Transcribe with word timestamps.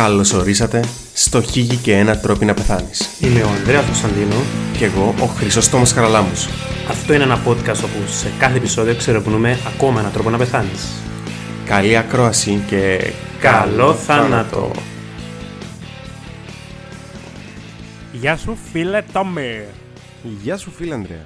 Καλώς 0.00 0.32
ορίσατε 0.32 0.84
στο 1.14 1.42
Χίγη 1.42 1.76
και 1.76 1.96
ένα 1.96 2.18
τρόπο 2.18 2.44
να 2.44 2.54
πεθάνεις. 2.54 3.24
Είμαι 3.24 3.42
ο 3.42 3.48
Ανδρέας 3.48 3.84
Κωνσταντίνο. 3.84 4.34
Και 4.78 4.84
εγώ 4.84 5.14
ο 5.20 5.26
Χρυσόστομος 5.26 5.92
Χαραλάμους. 5.92 6.46
Αυτό 6.88 7.14
είναι 7.14 7.22
ένα 7.22 7.44
podcast 7.46 7.84
όπου 7.84 8.06
σε 8.06 8.32
κάθε 8.38 8.56
επεισόδιο 8.56 8.96
ξερευνούμε 8.96 9.58
ακόμα 9.74 10.00
έναν 10.00 10.12
τρόπο 10.12 10.30
να 10.30 10.38
πεθάνεις. 10.38 11.02
Καλή 11.64 11.96
ακρόαση 11.96 12.64
και 12.66 13.12
Καλό 13.40 13.94
θάνατο! 13.94 14.70
Γεια 18.12 18.36
σου 18.36 18.56
φίλε 18.72 19.02
Τόμι. 19.12 19.64
Γεια 20.22 20.56
σου 20.56 20.70
φίλε 20.70 20.94
Ανδρέα. 20.94 21.24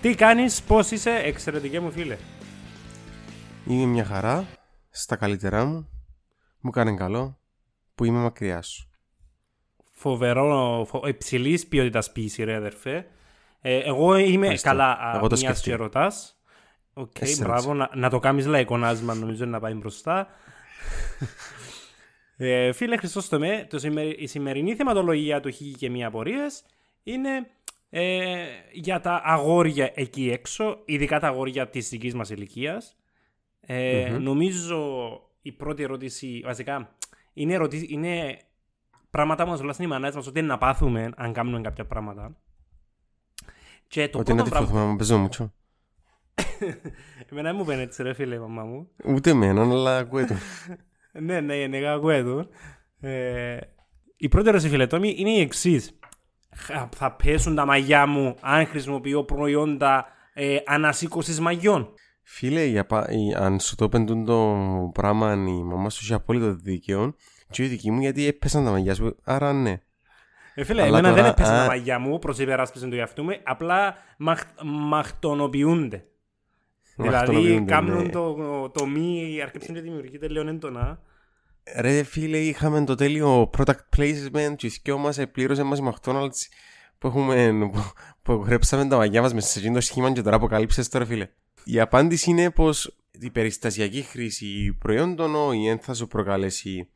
Τι 0.00 0.14
κάνεις, 0.14 0.62
πώς 0.62 0.90
είσαι, 0.90 1.20
εξαιρετικέ 1.24 1.80
μου 1.80 1.90
φίλε. 1.90 2.16
Είμαι 3.66 3.86
μια 3.86 4.04
χαρά, 4.04 4.46
στα 4.90 5.16
καλύτερά 5.16 5.64
μου. 5.64 5.88
Μου 6.60 6.70
κάνει 6.70 6.96
καλό 6.96 7.39
που 8.00 8.06
είμαι 8.06 8.18
μακριά 8.18 8.62
σου. 8.62 8.88
Φοβερό, 9.90 10.84
φο... 10.88 11.02
υψηλής 11.06 11.66
ποιότητας 11.66 12.12
ποιήση, 12.12 12.44
ρε 12.44 12.54
αδερφέ. 12.54 13.06
Ε, 13.60 13.78
εγώ 13.78 14.16
είμαι 14.16 14.40
Ευχαριστώ. 14.40 14.68
καλά 14.68 15.12
Εγώ 15.14 15.26
το 15.26 15.36
μιας 15.36 15.40
και 15.40 15.58
σκεφτεί. 15.60 15.82
ρωτάς. 15.82 16.40
Οκ, 16.94 17.20
Εσύ 17.20 17.42
μπράβο. 17.42 17.74
Να, 17.74 17.90
να 17.94 18.10
το 18.10 18.18
κάνεις 18.18 18.46
λαϊκονάσμα, 18.46 19.14
νομίζω 19.14 19.44
να 19.44 19.60
πάει 19.60 19.74
μπροστά. 19.74 20.28
ε, 22.36 22.72
φίλε 22.72 22.96
Χριστόστομε, 22.96 23.66
το 23.70 23.78
σημερι- 23.78 24.20
η 24.20 24.26
σημερινή 24.26 24.74
θεματολογία 24.74 25.40
του 25.40 25.50
Χίγη 25.50 25.74
και 25.74 25.90
μία 25.90 26.06
απορίες 26.06 26.62
είναι 27.02 27.46
ε, 27.90 28.44
για 28.72 29.00
τα 29.00 29.22
αγόρια 29.24 29.92
εκεί 29.94 30.30
έξω, 30.30 30.78
ειδικά 30.84 31.20
τα 31.20 31.26
αγόρια 31.28 31.68
της 31.68 31.88
δικής 31.88 32.14
μας 32.14 32.30
ηλικίας. 32.30 32.96
Ε, 33.60 34.16
Νομίζω 34.20 35.10
η 35.42 35.52
πρώτη 35.52 35.82
ερώτηση, 35.82 36.40
βασικά, 36.44 36.94
είναι, 37.32 37.54
ερωτή, 37.54 37.86
είναι 37.90 38.38
πράγματα 39.10 39.44
που 39.44 39.50
μας 39.50 39.60
βουλάσουν 39.60 39.84
οι 39.84 39.88
μανάδες 39.88 40.16
μας 40.16 40.26
ότι 40.26 40.38
είναι 40.38 40.48
να 40.48 40.58
πάθουμε 40.58 41.10
αν 41.16 41.32
κάνουμε 41.32 41.60
κάποια 41.60 41.86
πράγματα. 41.86 42.36
Και 43.86 44.08
το 44.08 44.18
Ότι 44.18 44.34
να 44.34 44.36
πρώτο 44.36 44.50
τη 44.50 44.50
πράγμα... 44.50 44.68
φοβάμαι, 44.68 44.96
παίζω 44.96 45.18
μουτσο. 45.18 45.52
Εμένα 47.30 47.48
δεν 47.48 47.56
μου 47.58 47.64
πένε 47.64 47.82
έτσι 47.82 48.02
ρε 48.02 48.12
φίλε 48.12 48.34
η 48.34 48.38
μαμά 48.38 48.64
μου. 48.64 48.90
Ούτε 49.04 49.30
εμένα, 49.30 49.62
αλλά 49.62 49.98
ακούω 49.98 50.26
το. 50.26 50.34
ναι, 51.26 51.40
ναι, 51.40 51.54
είναι 51.54 51.78
γαγουέδου. 51.78 52.48
Ε, 53.00 53.58
η 54.16 54.28
πρώτη 54.28 54.48
ερώτηση 54.48 54.68
φίλε 54.68 54.86
Τόμι 54.86 55.14
είναι 55.18 55.30
η 55.30 55.40
εξής. 55.40 55.98
Θα 56.96 57.12
πέσουν 57.12 57.54
τα 57.54 57.66
μαγιά 57.66 58.06
μου 58.06 58.34
αν 58.40 58.66
χρησιμοποιώ 58.66 59.24
προϊόντα 59.24 60.06
ε, 60.34 60.56
ανασήκωσης 60.66 61.40
μαγιών; 61.40 61.94
Φίλε, 62.32 62.64
για 62.64 62.86
πα- 62.86 63.10
η- 63.10 63.34
αν 63.34 63.60
σου 63.60 63.74
το 63.74 63.88
πεντούν 63.88 64.24
το 64.24 64.56
πράγμα, 64.94 65.32
η 65.32 65.62
μαμά 65.62 65.90
σου 65.90 66.00
είχε 66.02 66.14
απόλυτο 66.14 66.54
δίκαιο. 66.54 67.14
Και 67.50 67.64
η 67.64 67.66
δική 67.66 67.90
μου 67.90 68.00
γιατί 68.00 68.26
έπεσαν 68.26 68.64
τα 68.64 68.70
μαγιά 68.70 68.94
σου, 68.94 69.16
άρα 69.24 69.52
ναι. 69.52 69.80
Ε, 70.54 70.64
φίλε, 70.64 70.82
Αλλά 70.82 70.98
εμένα 70.98 71.08
τώρα, 71.14 71.22
δεν 71.22 71.30
έπεσαν 71.32 71.54
α- 71.54 71.58
τα 71.60 71.66
μαγιά 71.66 71.98
μου 71.98 72.18
προς 72.18 72.38
υπεράσπιση 72.38 72.88
του 72.88 72.94
εαυτού 72.96 73.22
μου, 73.24 73.30
απλά 73.44 73.94
μαχ, 74.18 74.42
μαχτονοποιούνται. 74.64 76.04
Δηλαδή, 76.96 77.16
Μαχτονοποιούνται, 77.16 77.72
κάνουν 77.72 78.02
ναι. 78.02 78.08
το, 78.08 78.34
το 78.70 78.86
μη 78.86 79.38
αρκεψήν 79.42 79.74
και 79.74 79.80
δημιουργείται 79.80 80.28
λίγο 80.28 80.48
έντονα. 80.48 81.00
Ρε 81.80 82.02
φίλε, 82.02 82.38
είχαμε 82.38 82.84
το 82.84 82.94
τέλειο 82.94 83.50
product 83.58 83.96
placement 83.96 84.54
και 84.56 84.66
οι 84.66 84.72
δυο 84.82 84.98
μας 84.98 85.18
πλήρωσε 85.32 85.62
μας 85.62 85.78
η 85.78 85.82
McDonald's 85.84 86.46
που 86.98 87.06
έχουμε, 87.06 87.52
που, 87.72 87.82
που 88.22 88.32
γρέψαμε 88.32 88.86
τα 88.86 88.96
μαγιά 88.96 89.20
μας 89.22 89.34
μέσα 89.34 89.48
σε 89.48 89.58
εκείνο 89.58 89.74
το 89.74 89.80
σχήμα 89.80 90.12
και 90.12 90.22
τώρα 90.22 90.36
αποκαλύψες 90.36 90.88
τώρα 90.88 91.04
φίλε. 91.06 91.28
Η 91.64 91.80
απάντηση 91.80 92.30
είναι 92.30 92.50
πως 92.50 92.96
η 93.10 93.30
περιστασιακή 93.30 94.02
χρήση 94.02 94.76
προϊόντων 94.78 95.34
όχι 95.34 95.66
δεν 95.66 95.78
θα 95.78 95.94
σου 95.94 96.06
προκαλέσει 96.06 96.88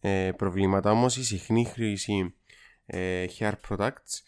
ε, 0.00 0.30
προβλήματα. 0.36 0.90
Όμως 0.90 1.16
η 1.16 1.24
συχνή 1.24 1.64
χρήση 1.64 2.34
ε, 2.86 3.24
hair 3.38 3.52
products 3.68 4.22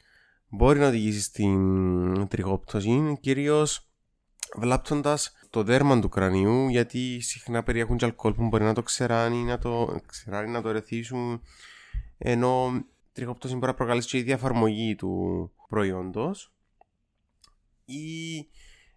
μπορεί 0.48 0.78
να 0.78 0.86
οδηγήσει 0.86 1.20
στην 1.20 2.28
τριγόπτωση 2.28 3.18
κυρίως 3.20 3.90
βλάπτοντας 4.56 5.32
το 5.50 5.62
δέρμα 5.62 6.00
του 6.00 6.08
κρανίου 6.08 6.68
γιατί 6.68 7.20
συχνά 7.20 7.62
περιέχουν 7.62 7.96
και 7.96 8.04
αλκοόλ 8.04 8.34
που 8.34 8.46
μπορεί 8.48 8.64
να 8.64 8.74
το 8.74 8.82
ξεράνει, 8.82 9.42
να 9.42 9.58
το, 9.58 10.00
ξεράνει, 10.06 10.50
να 10.50 10.62
το 10.62 10.68
ερεθίσουν 10.68 11.42
ενώ 12.18 12.84
τριχοπτώση 13.12 13.54
μπορεί 13.54 13.66
να 13.66 13.74
προκαλέσει 13.74 14.08
και 14.08 14.18
η 14.18 14.22
διαφαρμογή 14.22 14.94
του 14.94 15.52
προϊόντος. 15.68 16.52
Ή 17.84 18.46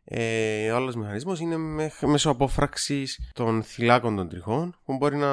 ε, 0.08 0.72
ο 0.72 0.76
άλλος 0.76 0.96
μηχανισμός 0.96 1.40
είναι 1.40 1.58
με, 1.58 1.92
μέσω 2.02 2.30
απόφραξης 2.30 3.32
των 3.34 3.64
θυλάκων 3.64 4.16
των 4.16 4.30
τριχών 4.30 4.80
που 4.86 4.98
μπορεί 4.98 5.16
να 5.16 5.30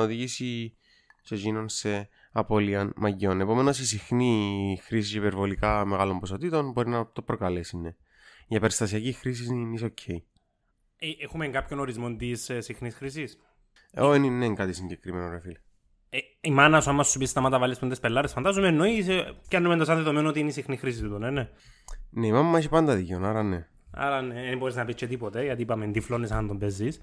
οδηγήσει 0.00 0.76
σε 1.22 1.34
εκείνον 1.34 1.68
σε 1.68 2.08
απώλεια 2.32 2.92
μαγιών. 2.96 3.40
Επομένως 3.40 3.78
η 3.78 3.86
συχνή 3.86 4.80
χρήση 4.82 5.16
υπερβολικά 5.16 5.84
μεγάλων 5.84 6.18
ποσοτήτων 6.18 6.70
μπορεί 6.70 6.88
να 6.88 7.10
το 7.12 7.22
προκαλέσει. 7.22 7.76
Ναι. 7.76 7.94
Για 8.46 8.60
περιστασιακή 8.60 9.12
χρήση 9.12 9.44
είναι 9.44 9.78
ok. 9.82 10.16
Ε, 10.98 11.06
έχουμε 11.20 11.48
κάποιον 11.48 11.80
ορισμό 11.80 12.16
της 12.16 12.50
ε, 12.50 12.60
συχνής 12.60 12.94
χρήσης; 12.94 13.38
Εγώ 13.90 14.10
δεν 14.10 14.22
είναι 14.22 14.54
κάτι 14.54 14.72
συγκεκριμένο, 14.72 15.30
ρε 15.30 15.40
φίλε. 15.40 15.58
Ε, 16.10 16.18
η 16.40 16.50
μάνα 16.50 16.80
σου, 16.80 16.90
άμα 16.90 17.02
σου 17.02 17.18
πει 17.18 17.26
σταμάτα 17.26 17.58
βάλεις 17.58 17.78
πέντε 17.78 17.96
πελάρε, 17.96 18.28
φαντάζομαι 18.28 18.68
εννοείς. 18.68 19.08
Ε, 19.08 19.34
πιάνουμε 19.48 19.76
το 19.76 19.84
σαν 19.84 19.96
δεδομένο 19.96 20.28
ότι 20.28 20.40
είναι 20.40 20.48
η 20.48 20.52
συχνή 20.52 20.76
χρήση 20.76 21.02
του, 21.02 21.18
ναι. 21.18 21.30
ναι. 21.30 21.48
Ναι, 22.10 22.26
η 22.26 22.32
μάμα 22.32 22.58
έχει 22.58 22.68
πάντα 22.68 22.94
δίκιο, 22.94 23.20
άρα 23.24 23.42
ναι. 23.42 23.66
Άρα 24.00 24.22
ναι, 24.22 24.34
δεν 24.48 24.58
μπορείς 24.58 24.74
να 24.74 24.84
πεις 24.84 24.94
και 24.94 25.06
τίποτε, 25.06 25.44
γιατί 25.44 25.62
είπαμε 25.62 25.86
τυφλώνεις 25.86 26.30
αν 26.30 26.46
τον 26.46 26.58
παίζεις. 26.58 27.00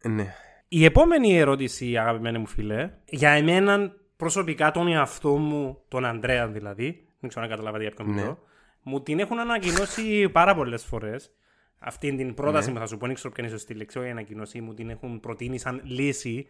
Ε, 0.00 0.08
Ναι. 0.08 0.34
Η 0.68 0.84
επόμενη 0.84 1.36
ερώτηση, 1.38 1.96
αγαπημένη 1.96 2.38
μου 2.38 2.46
φίλε, 2.46 2.90
για 3.04 3.30
εμένα 3.30 3.92
προσωπικά 4.16 4.70
τον 4.70 4.88
εαυτό 4.88 5.36
μου, 5.36 5.78
τον 5.88 6.04
Αντρέα 6.04 6.48
δηλαδή, 6.48 7.06
δεν 7.20 7.28
ξέρω 7.28 7.44
αν 7.44 7.50
καταλάβατε 7.50 7.82
για 7.82 7.92
ποιον 7.92 8.08
Ναι. 8.08 8.20
μιλώ, 8.20 8.38
μου 8.82 9.00
την 9.02 9.18
έχουν 9.18 9.38
ανακοινώσει 9.38 10.28
πάρα 10.28 10.54
πολλές 10.54 10.84
φορές. 10.84 11.30
Αυτή 11.78 12.16
την 12.16 12.34
πρόταση 12.34 12.66
Ναι. 12.68 12.74
που 12.74 12.80
θα 12.80 12.86
σου 12.86 12.96
πω, 12.96 13.06
δεν 13.06 13.14
ξέρω 13.14 13.34
ποια 13.34 13.44
είναι 13.44 13.52
η 13.54 13.56
σωστή 13.58 13.74
λέξη, 13.74 13.98
όχι 13.98 14.06
η 14.06 14.10
ανακοινώση, 14.10 14.60
μου 14.60 14.74
την 14.74 14.90
έχουν 14.90 15.20
προτείνει 15.20 15.58
σαν 15.58 15.80
λύση, 15.84 16.46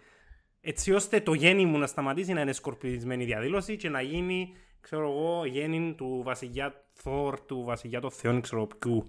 έτσι 0.60 0.92
ώστε 0.92 1.20
το 1.20 1.34
γέννη 1.34 1.64
μου 1.64 1.78
να 1.78 1.86
σταματήσει 1.86 2.32
να 2.32 2.40
είναι 2.40 2.52
σκορπισμένη 2.52 3.24
διαδήλωση 3.24 3.76
και 3.76 3.88
να 3.88 4.00
γίνει, 4.00 4.54
ξέρω 4.80 5.10
εγώ, 5.10 5.44
γέννη 5.46 5.94
του 5.96 6.20
βασιλιά 6.24 6.84
Θόρ, 6.92 7.40
του 7.40 7.62
βασιλιά 7.64 8.00
των 8.00 8.10
Θεών, 8.10 8.40
ξέρω 8.40 8.68
ποιου. 8.78 9.06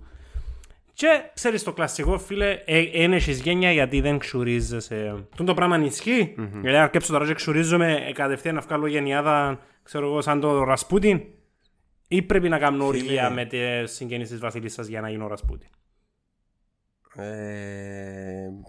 Και 0.93 1.29
ξέρεις 1.33 1.63
το 1.63 1.73
κλασικό, 1.73 2.19
φίλε, 2.19 2.63
δεν 2.93 3.13
έχει 3.13 3.31
γένεια 3.31 3.71
γιατί 3.71 4.01
δεν 4.01 4.17
ξουρίζεσαι. 4.17 5.27
Τον 5.35 5.45
το 5.45 5.53
πράγμα 5.53 5.77
ισχύει. 5.77 6.35
Γιατί 6.37 6.75
αν 6.75 6.83
αρκέψω 6.83 7.11
τώρα 7.11 7.25
και 7.25 7.33
ξουρίζομαι 7.33 8.05
ε, 8.07 8.11
κατευθείαν 8.11 8.55
να 8.55 8.61
βγάλω 8.61 8.87
γενιάδα, 8.87 9.59
ξέρω 9.83 10.05
εγώ, 10.05 10.21
σαν 10.21 10.39
το 10.39 10.63
Ρασπούτιν. 10.63 11.21
Ή 12.07 12.21
πρέπει 12.21 12.49
να 12.49 12.57
κάνω 12.57 12.85
οριλία 12.85 13.29
με 13.29 13.45
τι 13.45 13.57
συγγενείς 13.83 14.29
της 14.29 14.39
Βασιλίσσα 14.39 14.83
για 14.83 15.01
να 15.01 15.09
γίνω 15.09 15.27
Ρασπούτιν; 15.27 15.69
Ε, 17.15 17.23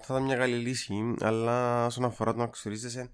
θα 0.03 0.15
ήταν 0.15 0.23
μια 0.23 0.37
καλή 0.37 0.57
λύση, 0.57 1.15
αλλά 1.21 1.87
όσον 1.87 2.05
αφορά 2.05 2.33
το 2.33 2.39
να 2.39 2.47
ξουρίζεσαι, 2.47 3.11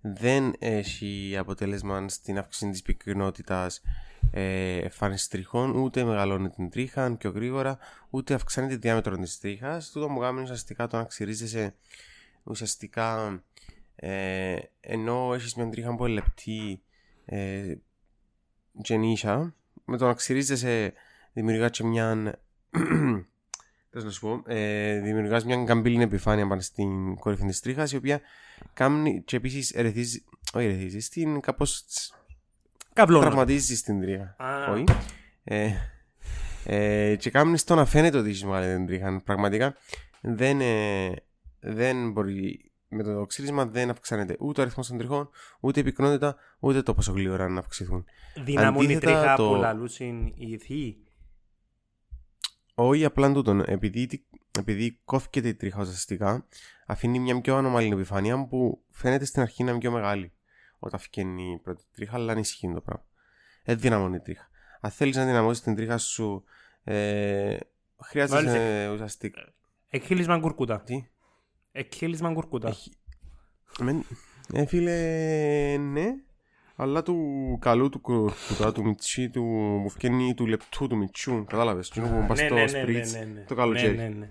δεν 0.00 0.54
έχει 0.58 1.36
αποτέλεσμα 1.38 2.08
στην 2.08 2.38
αύξηση 2.38 2.70
της 2.70 2.82
πυκνότητας 2.82 3.82
ε, 4.30 4.78
εμφάνισης 4.78 5.28
τριχών, 5.28 5.74
ούτε 5.76 6.04
μεγαλώνει 6.04 6.50
την 6.50 6.70
τρίχα 6.70 7.16
πιο 7.16 7.30
γρήγορα, 7.30 7.78
ούτε 8.10 8.34
αυξάνει 8.34 8.68
τη 8.68 8.76
διάμετρο 8.76 9.16
της 9.16 9.38
τρίχας. 9.38 9.90
Τούτο 9.90 10.08
μου 10.08 10.20
κάνει 10.20 10.40
ουσιαστικά 10.42 10.86
το 10.86 10.96
να 10.96 11.04
ξυρίζεσαι 11.04 11.74
ουσιαστικά 12.42 13.42
ε, 13.96 14.56
ενώ 14.80 15.34
έχεις 15.34 15.54
μια 15.54 15.68
τρίχα 15.68 15.94
πολύ 15.94 16.14
λεπτή 16.14 16.82
ε, 17.24 17.74
γεννήσια, 18.72 19.54
με 19.84 19.96
το 19.96 20.06
να 20.06 20.14
ξυρίζεσαι 20.14 20.92
δημιουργά 21.32 21.68
και 21.68 21.84
μια 21.84 22.40
Θες 23.92 24.04
να 24.04 24.10
σου 24.10 24.20
πω, 24.20 24.42
ε, 24.46 25.00
δημιουργάς 25.00 25.44
μια 25.44 25.64
καμπύλινη 25.64 26.02
επιφάνεια 26.02 26.46
πάνω 26.46 26.60
στην 26.60 27.14
κορυφή 27.14 27.46
της 27.46 27.60
τρίχας 27.60 27.92
η 27.92 27.96
οποία 27.96 28.20
κάνει 28.72 29.22
και 29.24 29.36
επίσης 29.36 29.70
ερεθίζει, 29.70 30.24
όχι 30.52 30.64
ερεθίζει, 30.66 31.00
στην 31.00 31.40
κάπως 31.40 31.84
τς- 31.86 32.14
Καβλώνω. 32.92 33.24
τραυματίζει 33.24 33.80
την 33.82 34.00
τρίχα. 34.00 34.34
Α. 34.38 34.72
Όχι. 34.72 34.84
Ε, 35.44 35.70
ε, 36.64 37.16
και 37.16 37.30
κάνει 37.30 37.58
το 37.58 37.74
να 37.74 37.84
φαίνεται 37.84 38.18
ότι 38.18 38.30
είσαι 38.30 38.46
μάλλον 38.46 38.76
την 38.76 38.86
τρίχα. 38.86 39.22
Πραγματικά 39.24 39.74
δεν, 40.20 40.60
ε, 40.60 41.10
δεν 41.60 42.10
μπορεί, 42.12 42.70
με 42.88 43.02
το 43.02 43.26
ξύρισμα 43.26 43.66
δεν 43.66 43.90
αυξάνεται 43.90 44.36
ούτε 44.38 44.60
ο 44.60 44.62
αριθμός 44.62 44.86
των 44.88 44.98
τριχών, 44.98 45.30
ούτε 45.60 45.80
η 45.80 45.82
πυκνότητα, 45.82 46.36
ούτε 46.58 46.82
το 46.82 46.94
πόσο 46.94 47.12
γλύωρα 47.12 47.48
να 47.48 47.58
αυξηθούν. 47.58 48.04
Δυναμούν 48.44 48.82
η 48.82 48.84
Αντίθετα, 48.84 49.06
τρίχα 49.20 49.34
το- 49.36 49.48
που 49.48 49.54
λαλούσουν 49.54 50.32
οι 50.36 50.56
θείοι. 50.58 51.04
Όχι 52.82 53.04
απλά 53.04 53.32
τούτον, 53.32 53.60
επειδή, 53.66 54.06
τη- 54.06 54.22
επειδή 54.58 54.98
κόφηκε 55.04 55.38
η 55.38 55.54
τρίχα 55.54 55.80
ουσιαστικά, 55.82 56.46
αφήνει 56.86 57.18
μια 57.18 57.40
πιο 57.40 57.56
ανομαλή 57.56 57.88
επιφάνεια 57.88 58.46
που 58.46 58.82
φαίνεται 58.90 59.24
στην 59.24 59.42
αρχή 59.42 59.64
να 59.64 59.70
είναι 59.70 59.78
πιο 59.80 59.90
μεγάλη. 59.90 60.32
Όταν 60.78 61.00
φκένει 61.00 61.52
η 61.52 61.58
πρώτη 61.58 61.84
τρίχα, 61.94 62.14
αλλά 62.14 62.32
είναι 62.32 62.40
ισχύει 62.40 62.72
το 62.74 62.80
πράγμα. 62.80 63.04
Δεν 63.64 63.78
δυναμώνει 63.78 64.16
η 64.16 64.20
τρίχα. 64.20 64.48
Αν 64.80 64.90
θέλεις 64.90 65.16
να 65.16 65.24
δυναμώσεις 65.26 65.62
την 65.62 65.74
τρίχα 65.74 65.98
σου, 65.98 66.44
ε, 66.84 67.56
χρειάζεται 68.02 68.42
Βάλεις 68.42 68.54
ε, 68.54 68.88
ουσιαστικά. 68.92 69.52
Εκχύλισμα 69.88 70.38
κουρκούτα. 70.40 70.80
Τι; 70.80 71.04
Εκχύλισμα 71.72 72.32
κουρκούτα. 72.32 72.68
Έχει- 72.68 72.92
Μεν- 73.80 74.04
Ε, 74.52 74.66
φίλε, 74.66 74.96
ναι. 75.76 76.14
Αλλά 76.82 77.02
του 77.02 77.16
καλού 77.60 77.88
του 77.88 78.00
κορφούτα, 78.00 78.72
του 78.72 78.82
μιτσί, 78.84 79.30
του 79.30 79.42
μου 79.82 79.90
φκένει 79.90 80.34
του 80.34 80.46
λεπτού 80.46 80.86
του 80.86 80.96
μιτσού. 80.96 81.44
Κατάλαβες, 81.44 81.88
του 81.88 82.00
που 82.00 82.24
πας 82.28 82.40
Ναι, 82.40 82.46
στο 82.46 82.54
ναι, 82.54 82.60
ναι, 82.60 82.68
σπρίτς, 82.68 83.12
ναι, 83.12 83.18
ναι, 83.18 83.24
ναι. 83.24 83.44
το 83.48 83.54
καλοκαίρι. 83.54 83.96
Ναι, 83.96 84.02
ναι, 84.02 84.08
ναι. 84.08 84.28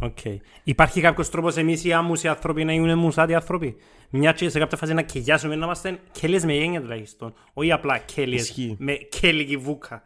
Οκ. 0.00 0.18
Υπάρχει 0.64 1.00
κάποιος 1.00 1.30
τρόπος 1.30 1.56
εμείς 1.56 1.84
οι 1.84 1.92
άμμους 1.92 2.22
οι 2.22 2.28
άνθρωποι 2.28 2.64
να 2.64 2.72
γίνουν 2.72 2.98
μουσάτοι 2.98 3.34
άνθρωποι; 3.34 3.76
Μια 4.10 4.32
και 4.32 4.48
σε 4.48 4.58
κάποια 4.58 4.76
φάση 4.76 4.94
να 4.94 5.02
κελιάσουμε 5.02 5.54
να 5.56 5.64
είμαστε 5.64 5.98
κέλιες 6.12 6.44
με 6.44 6.52
γένεια 6.54 6.80
τουλάχιστον. 6.80 7.34
Όχι 7.52 7.72
απλά 7.72 7.98
κέλιες 7.98 8.42
Ισχύει. 8.42 8.76
με 8.78 8.94
κέλικη 8.94 9.56
βούκα. 9.56 10.02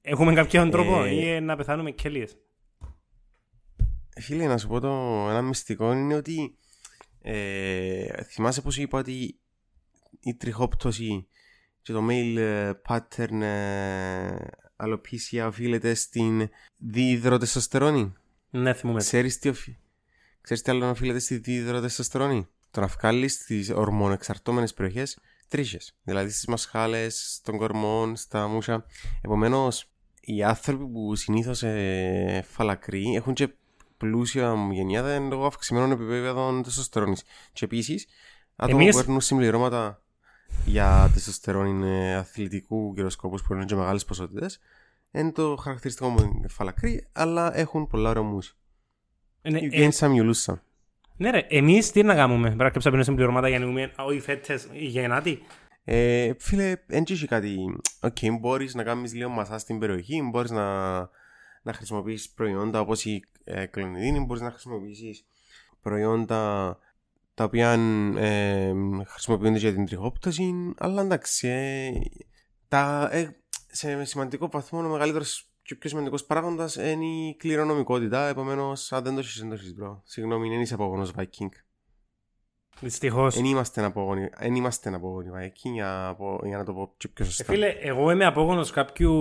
Έχουμε 0.00 0.32
κάποιον 0.34 0.70
τρόπο 0.70 1.02
Ε, 1.04 1.10
ή 1.10 1.28
ε, 1.28 1.40
να 1.40 1.56
πεθάνουμε 1.56 1.90
κέλιες; 1.90 2.36
Φίλε, 4.20 4.46
να 4.46 4.58
σου 4.58 4.68
πω 4.68 4.80
το 4.80 4.88
ένα 5.30 5.42
μυστικό 5.42 5.92
είναι 5.92 6.14
ότι 6.14 6.54
ε, 7.22 8.22
θυμάσαι 8.22 8.60
πως 8.60 8.76
είπα 8.76 8.98
ότι 8.98 9.38
η 10.20 10.34
τριχόπτωση 10.34 11.26
και 11.82 11.92
το 11.92 12.06
male 12.10 12.36
ε, 12.36 12.70
pattern 12.88 13.40
ε, 13.40 14.36
alopecia 14.76 15.46
οφείλεται 15.46 15.94
στην 15.94 16.48
διυδροτεστοστερόνη. 16.76 18.12
Ναι, 18.50 18.74
θυμούμε. 18.74 18.98
Ξέρεις 18.98 19.38
τι, 19.38 19.48
οφει... 19.48 19.76
Ξέρεις 20.40 20.62
τι 20.62 20.70
άλλο 20.70 20.88
οφείλεται 20.90 21.18
στη 21.18 21.36
διυδροτεστοστερόνη. 21.36 22.48
Το 22.70 22.80
να 22.80 22.86
βγάλεις 22.86 23.32
στις 23.32 23.70
ορμονεξαρτώμενες 23.70 24.74
περιοχές 24.74 25.18
τρίχες. 25.48 25.94
Δηλαδή 26.02 26.30
στις 26.30 26.46
μασχάλες, 26.46 27.34
στον 27.34 27.56
κορμόν, 27.56 28.16
στα 28.16 28.48
μούσα. 28.48 28.84
Επομένως, 29.22 29.90
οι 30.20 30.42
άνθρωποι 30.42 30.86
που 30.86 31.14
συνήθως 31.14 31.62
ε, 31.62 32.44
φαλακροί 32.48 33.14
έχουν 33.14 33.34
και 33.34 33.48
πλούσια 33.96 34.54
γενιάδα 34.70 35.18
λόγω 35.18 35.46
αυξημένων 35.46 35.90
επιπέδων 35.90 36.62
τεστοστερόνης. 36.62 37.22
Και 37.52 37.64
επίσης, 37.64 38.06
άτομα 38.56 38.80
Εμείς- 38.80 38.94
που 38.96 39.00
παίρνουν 39.00 39.20
συμπληρώματα 39.20 40.02
για 40.64 41.10
τεστοστερόνη 41.14 41.88
ε, 41.88 42.14
αθλητικού 42.14 42.94
κυροσκόπους 42.94 43.42
που 43.42 43.54
είναι 43.54 43.64
και 43.64 43.74
μεγάλες 43.74 44.04
ποσότητες, 44.04 44.58
είναι 45.10 45.32
το 45.32 45.56
χαρακτηριστικό 45.56 46.08
μου 46.08 46.42
φαλακροί, 46.48 47.08
αλλά 47.12 47.58
έχουν 47.58 47.86
πολλά 47.86 48.10
ωραία 48.10 48.22
μουσια. 48.22 48.54
Ναι, 49.42 49.58
You 49.62 49.72
ε, 49.72 49.88
gain 49.88 49.90
some, 49.98 50.10
you 50.10 50.30
lose 50.30 50.52
some. 50.52 50.58
Ναι 51.16 51.30
ρε, 51.30 51.46
εμείς 51.48 51.90
τι 51.90 52.02
να 52.02 52.14
κάνουμε; 52.14 52.46
Πρέπει 52.48 52.62
να 52.62 52.70
κλέψουμε 52.70 53.02
συμπληρώματα 53.02 53.48
για 53.48 53.58
να 53.58 53.64
γίνουμε 53.64 53.92
όχι 53.96 54.20
φέτες 54.20 54.68
οι 54.72 54.84
γεννάτοι. 54.84 55.42
Ε, 55.84 56.32
φίλε, 56.38 56.76
δεν 56.86 57.04
έχει 57.08 57.26
κάτι. 57.26 57.56
Οκ, 58.00 58.16
μπορείς 58.40 58.74
να 58.74 58.82
κάνεις 58.82 59.14
λίγο 59.14 59.28
μασάζ 59.28 59.58
στην 59.58 59.78
περιοχή, 59.78 60.22
μπορείς 60.22 60.50
να, 60.50 60.98
να 61.62 61.72
χρησιμοποιήσεις 61.72 62.30
προϊόντα 62.30 62.80
όπως 62.80 63.04
η 63.04 63.24
ε, 63.44 63.66
κλονιδίνη, 63.66 64.20
μπορείς 64.20 64.42
να 64.42 64.50
χρησιμοποιήσεις 64.50 65.24
προϊόντα 65.82 66.78
τα 67.38 67.44
οποία 67.44 67.72
ε, 68.16 68.72
χρησιμοποιούνται 69.06 69.58
για 69.58 69.72
την 69.72 69.86
τριχόπτωση, 69.86 70.74
αλλά 70.78 71.02
εντάξει, 71.02 71.48
ε, 71.48 71.90
τα, 72.68 73.08
ε, 73.12 73.28
σε 73.66 74.04
σημαντικό 74.04 74.48
βαθμό 74.48 74.78
ο 74.78 74.82
μεγαλύτερος 74.88 75.50
και 75.62 75.74
πιο 75.74 75.88
σημαντικός 75.90 76.24
παράγοντας 76.24 76.74
είναι 76.76 77.04
η 77.04 77.36
κληρονομικότητα, 77.38 78.28
επομένως, 78.28 78.92
αν 78.92 79.02
δεν 79.02 79.14
το 79.14 79.18
έχεις, 79.20 79.38
δεν 79.40 79.48
το 79.48 79.54
έχεις, 79.54 79.74
bro. 79.82 80.00
Συγγνώμη, 80.04 80.48
δεν 80.48 80.60
είσαι 80.60 80.74
απόγονος 80.74 81.12
Viking. 81.18 81.48
Δυστυχώς. 82.80 83.34
Δεν 83.34 83.44
είμαστε 83.44 83.84
απόγονοι, 83.84 84.28
δεν 84.38 84.54
είμαστε 84.54 84.94
απόγονοι 84.94 85.28
Viking, 85.38 85.72
για, 85.72 86.08
απο- 86.08 86.40
για 86.44 86.56
να 86.56 86.64
το 86.64 86.72
πω 86.72 86.94
και 86.96 87.08
πιο 87.08 87.24
Ε, 87.24 87.28
σωστά. 87.28 87.44
φίλε, 87.44 87.66
εγώ 87.68 88.10
είμαι 88.10 88.24
απόγονος 88.24 88.70
κάποιου 88.70 89.14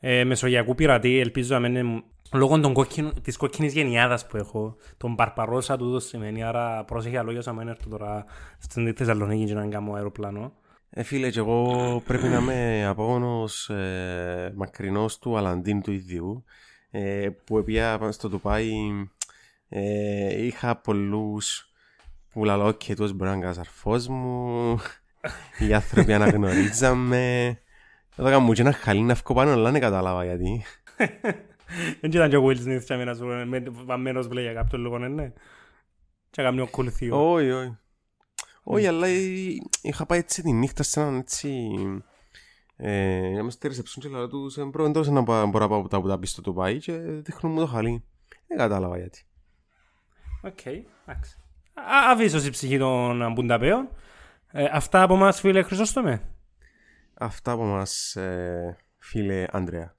ε, 0.00 0.24
μεσογειακού 0.24 0.74
πειρατή, 0.74 1.18
ελπίζω 1.18 1.54
να 1.54 1.60
μην 1.68 1.76
είναι 1.76 2.02
λόγω 2.34 2.60
των 2.60 2.72
κόκκινων, 2.72 3.22
της 3.22 3.36
κόκκινης 3.36 3.72
γενιάδας 3.72 4.26
που 4.26 4.36
έχω. 4.36 4.76
Τον 4.96 5.14
Παρπαρόσα 5.14 5.76
του 5.76 5.92
το 5.92 6.00
σημαίνει, 6.00 6.42
άρα 6.42 6.84
πρόσεχε 6.84 7.18
αλόγια 7.18 7.42
να 7.44 7.52
μην 7.52 7.68
έρθω 7.68 7.88
τώρα 7.88 8.24
στην 8.58 8.94
Θεσσαλονίκη 8.94 9.44
και 9.44 9.54
να 9.54 9.66
κάνω 9.66 9.92
αεροπλάνο. 9.92 10.52
Ε, 10.90 11.02
φίλε, 11.02 11.30
και 11.30 11.38
εγώ 11.38 12.02
πρέπει 12.06 12.28
να 12.28 12.38
είμαι 12.38 12.86
απόγονος 12.86 13.68
ε, 13.68 14.52
μακρινός 14.56 15.18
του 15.18 15.36
Αλαντίν 15.36 15.82
του 15.82 15.92
ίδιου, 15.92 16.44
ε, 16.90 17.28
που 17.44 17.58
επία 17.58 18.08
στο 18.10 18.28
Τουπάι 18.28 18.70
ε, 19.68 20.44
είχα 20.44 20.76
πολλούς 20.76 21.72
που 22.32 22.44
λαλώ 22.44 22.72
και 22.72 22.94
τους 22.94 23.12
μπορεί 23.12 23.30
να 23.30 23.36
είναι 23.36 23.44
καζαρφός 23.44 24.06
μου, 24.08 24.78
οι 25.58 25.74
άνθρωποι 25.74 26.12
αναγνωρίζαμε. 26.12 27.46
Εδώ 28.16 28.28
κάνουν 28.28 28.44
μου 28.44 28.52
και 28.52 28.60
ένα 28.60 28.72
χαλί 28.72 29.02
να 29.02 29.14
φκω 29.14 29.34
πάνω, 29.34 29.52
αλλά 29.52 29.70
δεν 29.70 29.80
κατάλαβα 29.80 30.24
γιατί. 30.24 30.64
Δεν 32.00 32.10
ήταν 32.10 32.30
και 32.30 32.36
ο 32.36 32.46
Will 32.46 32.56
Smith 32.66 32.82
και 32.84 32.94
να 32.94 33.14
σου 33.14 33.24
με 33.26 33.62
βαμμένος 33.70 34.28
μπλε 34.28 34.40
για 34.42 34.52
κάποιον 34.52 34.80
λόγο, 34.80 34.98
ναι, 34.98 35.08
ναι. 35.08 35.32
Και 36.30 36.42
να 36.42 36.48
κάνει 36.48 36.60
ο 36.60 36.66
κουλθείο. 36.66 37.32
Όχι, 37.32 37.50
όχι. 37.50 37.76
Όχι, 38.62 38.86
αλλά 38.86 39.06
ε, 39.06 39.18
είχα 39.82 40.06
πάει 40.06 40.18
έτσι 40.18 40.42
τη 40.42 40.52
νύχτα 40.52 40.82
σε 40.82 41.00
έναν 41.00 41.16
έτσι... 41.16 41.68
Ε, 42.76 43.20
να 43.20 43.38
είμαστε 43.38 43.72
στη 43.72 43.82
reception 43.82 44.02
και 44.02 44.08
λέω 44.08 44.28
τους 44.28 44.56
«Ε, 44.56 44.64
μπρο, 44.64 44.84
εντός 44.84 45.08
να 45.08 45.22
πά- 45.22 45.46
μπορώ 45.46 45.64
να 45.64 45.68
πάω 45.70 45.98
από 45.98 46.08
τα 46.08 46.18
πει 46.18 46.26
στο 46.26 46.40
Τουπάι 46.42 46.78
και 46.78 46.92
δείχνουν 46.96 47.52
μου 47.52 47.60
το 47.60 47.66
χαλί. 47.66 48.04
Δεν 48.46 48.58
κατάλαβα 48.58 48.96
γιατί. 48.98 49.22
Οκ, 50.42 50.66
εντάξει. 50.66 51.36
Α- 51.74 52.10
Άβυσσος 52.10 52.46
η 52.46 52.50
ψυχή 52.50 52.78
των 52.78 53.32
Μπουνταπέων. 53.32 53.88
Ε, 54.52 54.68
αυτά 54.72 55.02
από 55.02 55.16
μας 55.16 55.40
φίλε 55.40 55.62
Χρυσόστομε. 55.62 56.22
Αυτά 57.14 57.52
από 57.52 57.64
μας, 57.64 58.16
ε, 58.16 58.76
φίλε 58.98 59.44
Ανδρέα. 59.50 59.96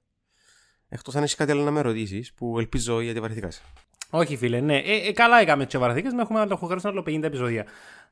Εκτός 0.88 1.14
αν 1.14 1.22
έχεις 1.22 1.34
κάτι 1.34 1.50
άλλο 1.50 1.62
να 1.62 1.70
με 1.70 1.80
ρωτήσεις, 1.80 2.32
που 2.32 2.58
ελπίζω 2.58 3.00
γιατί 3.00 3.20
βαρεθήκα 3.20 3.50
σε. 3.50 3.62
Όχι 4.10 4.36
φίλε, 4.36 4.60
ναι. 4.60 4.76
Ε, 4.76 5.08
ε, 5.08 5.12
καλά 5.12 5.40
έκαμε 5.40 5.64
και 5.66 5.78
βαραθήκες, 5.78 6.12
με 6.12 6.22
έχουμε 6.22 6.40
άλλο 6.40 6.58
γράψει 6.62 6.88
άλλο 6.88 7.02
50 7.06 7.22
επεισόδια. 7.22 7.64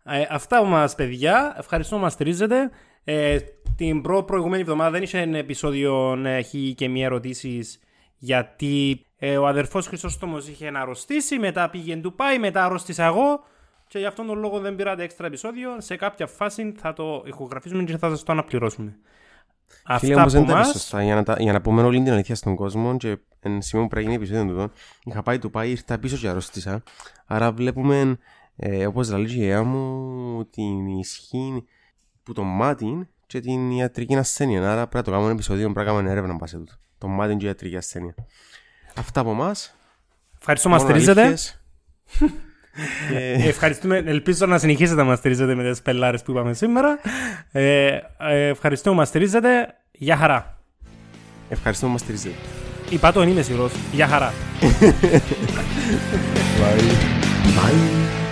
Ε, 0.05 0.27
αυτά 0.31 0.59
από 0.59 0.67
μας 0.67 0.95
παιδιά, 0.95 1.55
ευχαριστώ 1.59 1.97
που 1.97 2.03
μας 2.03 2.13
στηρίζετε. 2.13 2.71
Ε, 3.05 3.39
την 3.77 4.03
προ 4.03 4.23
προηγούμενη 4.23 4.63
εβδομάδα 4.63 4.91
δεν 4.91 5.03
είχε 5.03 5.19
ένα 5.19 5.39
επεισόδιο 5.39 6.17
να 6.17 6.31
έχει 6.31 6.75
και 6.77 6.89
μία 6.89 7.05
ερωτήσεις 7.05 7.79
γιατί 8.19 9.07
ε, 9.19 9.37
ο 9.37 9.47
αδερφός 9.47 9.87
Χρυσόστομος 9.87 10.49
είχε 10.49 10.71
να 10.71 10.81
αρρωστήσει, 10.81 11.39
μετά 11.39 11.71
πήγε 11.71 11.97
του 11.97 12.15
πάει, 12.15 12.39
μετά 12.39 12.65
αρρώστησα 12.65 13.05
εγώ 13.05 13.45
και 13.89 13.99
γι' 13.99 14.07
αυτόν 14.07 14.27
τον 14.27 14.39
λόγο 14.39 14.59
δεν 14.59 14.75
πήρατε 14.75 15.03
έξτρα 15.03 15.27
επεισόδιο. 15.27 15.77
Σε 15.79 15.97
κάποια 15.97 16.27
φάση 16.27 16.75
θα 16.77 16.93
το 16.93 17.23
ηχογραφήσουμε 17.27 17.85
και 17.85 17.97
θα 17.97 18.09
σας 18.09 18.23
το 18.23 18.33
αναπληρώσουμε. 18.33 18.99
Φίλε, 19.99 20.13
Αυτά 20.15 20.15
όμως 20.21 20.21
από 20.21 20.31
δεν 20.31 20.45
τα 20.45 20.53
είπες 20.53 20.67
μας. 20.67 20.71
σωστά. 20.83 21.03
Για 21.03 21.15
να, 21.15 21.23
τα- 21.23 21.37
για 21.39 21.53
να 21.53 21.61
πούμε 21.61 21.83
όλη 21.83 22.03
την 22.03 22.13
αλήθεια 22.13 22.35
στον 22.35 22.55
κόσμο 22.57 22.97
και 22.97 23.19
εν 23.41 23.63
σημείο 23.63 23.85
που 23.85 23.91
πρέπει 23.91 24.07
να 24.07 24.13
γίνει 24.13 24.25
επεισόδιο 24.25 24.53
του 24.53 24.59
εδώ, 24.61 24.71
είχα 25.05 25.23
πάει 25.23 25.39
του 25.39 25.51
πάει, 25.51 25.71
ήρθα 25.71 25.99
πίσω 25.99 26.17
και 26.17 26.29
αρρώστησα. 26.29 26.83
Άρα 27.27 27.53
βλέπουμε, 27.53 28.19
ε, 28.57 28.87
όπως 28.87 29.11
λέει 29.11 29.23
η 29.23 29.27
γιαγιά 29.27 29.63
μου, 29.63 30.45
την 30.45 30.87
ισχύ 30.87 31.65
που 32.23 32.33
το 32.33 32.43
μάτι 32.43 33.09
και 33.27 33.41
την 33.41 33.71
ιατρική 33.71 34.17
ασθένεια. 34.17 34.61
Άρα 34.73 34.75
πρέπει 34.75 34.97
να 34.97 35.03
το 35.03 35.11
κάνουμε 35.11 35.27
ένα 35.29 35.35
επεισόδιο, 35.35 35.73
πρέπει 35.73 35.79
να 35.89 35.93
κάνουμε 35.95 36.11
έρευνα 36.11 36.33
πάνω 36.33 36.47
σε 36.47 36.57
τούτο. 36.57 36.73
Το 36.99 37.09
μάτι 37.09 37.37
και 37.37 37.45
η 37.45 37.49
ιατρική 37.49 37.77
ασθένεια. 37.77 38.15
Αυτά 38.97 39.21
από 39.21 39.31
εμάς. 39.31 39.75
Ευχαριστώ 40.39 40.69
που 40.69 40.75
μας 40.75 40.83
Μόνο 40.85 40.99
στηρίζετε. 40.99 41.37
αλήθειες. 42.79 43.47
Ε, 43.47 43.49
Ευχαριστούμε. 43.49 44.03
Ελπίζω 44.07 44.47
να 44.47 44.59
συνεχίσετε 44.59 45.01
να 45.01 45.05
μας 45.05 45.19
στηρίζετε 45.19 45.55
με 45.55 45.71
τις 45.71 45.83
πελάρες 45.83 46.23
που 46.23 46.31
είπαμε 46.31 46.53
σήμερα. 46.55 46.99
Ε, 47.53 47.87
ε, 48.19 48.49
ευχαριστούμε 48.49 48.95
που 48.95 49.01
μας 49.01 49.09
στηρίζετε. 49.09 49.75
Γεια 49.93 50.17
χαρά. 50.17 50.59
Ευχαριστούμε 51.49 51.93
που 51.93 51.99
μας 51.99 52.17
στηρίζετε. 52.17 52.35
Είπα 52.91 53.13
το, 53.13 53.23
είμαι 53.23 53.43
σίγουρος. 53.43 53.73
Γεια 53.93 54.07
χαρά. 54.07 54.33
Bye. 56.61 56.83
Bye. 57.57 58.24